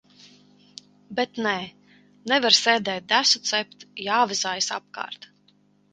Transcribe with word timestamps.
Bet 1.19 1.41
nē, 1.47 1.51
nevar 2.33 2.57
sēdēt 2.61 3.07
desu 3.15 3.43
cept, 3.51 3.89
jāvazājas 4.09 4.71
apkārt. 4.79 5.29